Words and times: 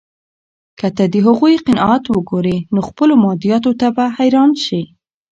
که 0.79 0.87
ته 0.95 1.03
د 1.13 1.15
هغوی 1.27 1.55
قناعت 1.65 2.03
وګورې، 2.07 2.57
نو 2.73 2.79
خپلو 2.87 3.13
مادیاتو 3.23 3.71
ته 3.79 3.87
به 3.95 4.05
حیران 4.17 4.51
شې. 4.63 4.81